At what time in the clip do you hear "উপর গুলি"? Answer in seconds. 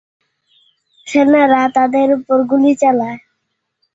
2.17-2.73